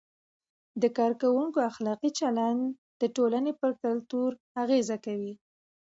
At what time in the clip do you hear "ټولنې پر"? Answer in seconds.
3.15-3.71